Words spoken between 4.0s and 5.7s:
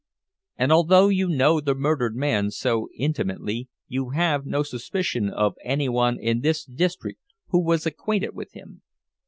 have no suspicion of